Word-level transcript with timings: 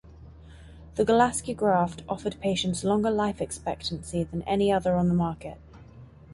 The 0.95 1.05
Golaski 1.05 1.55
graft 1.55 2.01
offered 2.09 2.39
patients 2.39 2.83
longer 2.83 3.11
life 3.11 3.39
expectancy 3.39 4.23
than 4.23 4.41
any 4.47 4.71
other 4.71 4.95
on 4.95 5.09
the 5.09 5.13
market. 5.13 5.59